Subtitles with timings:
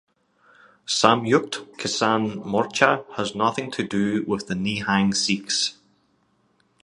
[0.87, 5.77] Samyukt Kisan Morcha has nothing to do with the Nihang Sikhs.